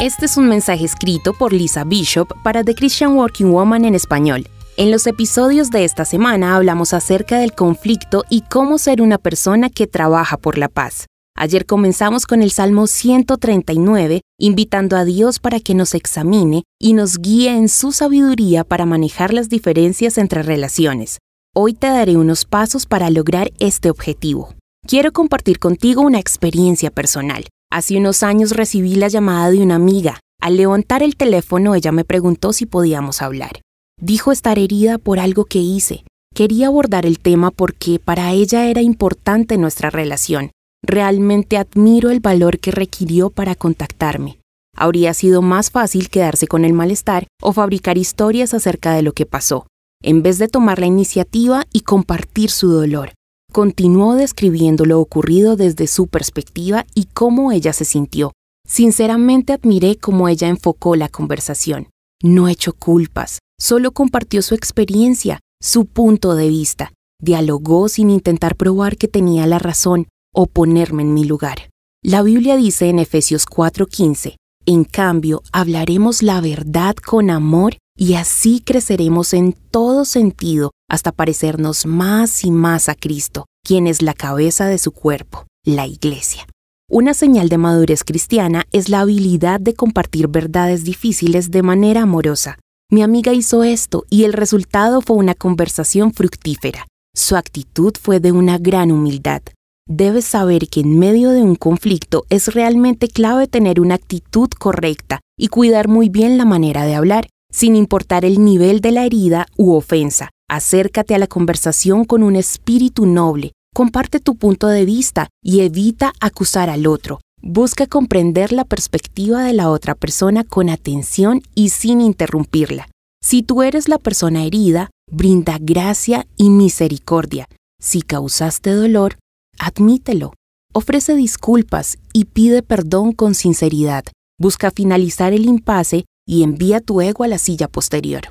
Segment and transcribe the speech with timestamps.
[0.00, 4.48] Este es un mensaje escrito por Lisa Bishop para The Christian Working Woman en español.
[4.78, 9.68] En los episodios de esta semana hablamos acerca del conflicto y cómo ser una persona
[9.68, 11.04] que trabaja por la paz.
[11.36, 17.18] Ayer comenzamos con el Salmo 139, invitando a Dios para que nos examine y nos
[17.18, 21.18] guíe en su sabiduría para manejar las diferencias entre relaciones.
[21.54, 24.54] Hoy te daré unos pasos para lograr este objetivo.
[24.86, 27.44] Quiero compartir contigo una experiencia personal.
[27.72, 30.18] Hace unos años recibí la llamada de una amiga.
[30.40, 33.60] Al levantar el teléfono ella me preguntó si podíamos hablar.
[34.00, 36.04] Dijo estar herida por algo que hice.
[36.34, 40.50] Quería abordar el tema porque para ella era importante nuestra relación.
[40.82, 44.40] Realmente admiro el valor que requirió para contactarme.
[44.76, 49.26] Habría sido más fácil quedarse con el malestar o fabricar historias acerca de lo que
[49.26, 49.66] pasó,
[50.02, 53.12] en vez de tomar la iniciativa y compartir su dolor.
[53.52, 58.32] Continuó describiendo lo ocurrido desde su perspectiva y cómo ella se sintió.
[58.64, 61.88] Sinceramente admiré cómo ella enfocó la conversación.
[62.22, 66.92] No echó culpas, solo compartió su experiencia, su punto de vista.
[67.20, 71.70] Dialogó sin intentar probar que tenía la razón o ponerme en mi lugar.
[72.04, 78.60] La Biblia dice en Efesios 4:15, en cambio, hablaremos la verdad con amor y así
[78.60, 84.66] creceremos en todo sentido hasta parecernos más y más a Cristo, quien es la cabeza
[84.66, 86.46] de su cuerpo, la Iglesia.
[86.90, 92.58] Una señal de madurez cristiana es la habilidad de compartir verdades difíciles de manera amorosa.
[92.90, 96.88] Mi amiga hizo esto y el resultado fue una conversación fructífera.
[97.14, 99.42] Su actitud fue de una gran humildad.
[99.88, 105.20] Debes saber que en medio de un conflicto es realmente clave tener una actitud correcta
[105.38, 109.46] y cuidar muy bien la manera de hablar, sin importar el nivel de la herida
[109.56, 110.30] u ofensa.
[110.48, 116.12] Acércate a la conversación con un espíritu noble, comparte tu punto de vista y evita
[116.20, 117.20] acusar al otro.
[117.42, 122.88] Busca comprender la perspectiva de la otra persona con atención y sin interrumpirla.
[123.22, 127.46] Si tú eres la persona herida, brinda gracia y misericordia.
[127.80, 129.16] Si causaste dolor,
[129.58, 130.32] admítelo.
[130.72, 134.04] Ofrece disculpas y pide perdón con sinceridad.
[134.38, 138.22] Busca finalizar el impasse y envía tu ego a la silla posterior.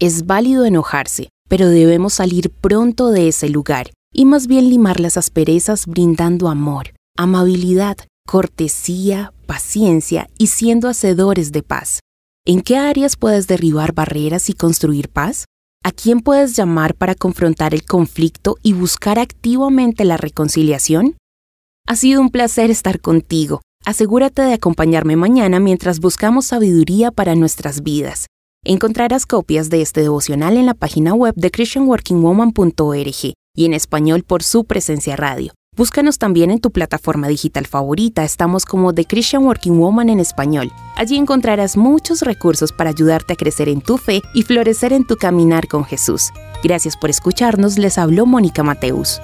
[0.00, 5.18] Es válido enojarse, pero debemos salir pronto de ese lugar y más bien limar las
[5.18, 12.00] asperezas brindando amor, amabilidad, cortesía, paciencia y siendo hacedores de paz.
[12.46, 15.44] ¿En qué áreas puedes derribar barreras y construir paz?
[15.84, 21.18] ¿A quién puedes llamar para confrontar el conflicto y buscar activamente la reconciliación?
[21.86, 23.60] Ha sido un placer estar contigo.
[23.86, 28.28] Asegúrate de acompañarme mañana mientras buscamos sabiduría para nuestras vidas.
[28.64, 34.42] Encontrarás copias de este devocional en la página web de christianworkingwoman.org y en español por
[34.42, 35.52] su presencia radio.
[35.76, 40.72] Búscanos también en tu plataforma digital favorita, estamos como The Christian Working Woman en español.
[40.96, 45.16] Allí encontrarás muchos recursos para ayudarte a crecer en tu fe y florecer en tu
[45.16, 46.30] caminar con Jesús.
[46.62, 49.20] Gracias por escucharnos, les habló Mónica Mateus.